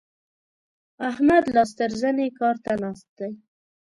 [1.09, 3.31] احمد لاس تر زنې کار ته ناست دی.